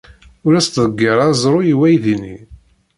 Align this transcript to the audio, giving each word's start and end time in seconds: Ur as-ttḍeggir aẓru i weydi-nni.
Ur 0.45 0.53
as-ttḍeggir 0.53 1.17
aẓru 1.27 1.59
i 1.71 1.73
weydi-nni. 1.79 2.35